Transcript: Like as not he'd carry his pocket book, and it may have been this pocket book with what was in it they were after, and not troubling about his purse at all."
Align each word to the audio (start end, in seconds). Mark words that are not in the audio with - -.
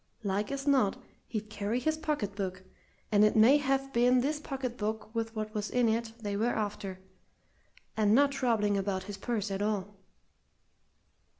Like 0.23 0.51
as 0.51 0.65
not 0.67 0.97
he'd 1.27 1.51
carry 1.51 1.79
his 1.79 1.95
pocket 1.95 2.35
book, 2.35 2.63
and 3.11 3.23
it 3.23 3.35
may 3.35 3.57
have 3.57 3.93
been 3.93 4.21
this 4.21 4.39
pocket 4.39 4.75
book 4.75 5.13
with 5.13 5.35
what 5.35 5.53
was 5.53 5.69
in 5.69 5.87
it 5.87 6.11
they 6.19 6.35
were 6.35 6.55
after, 6.55 6.99
and 7.95 8.15
not 8.15 8.31
troubling 8.31 8.79
about 8.79 9.03
his 9.03 9.17
purse 9.17 9.51
at 9.51 9.61
all." 9.61 9.93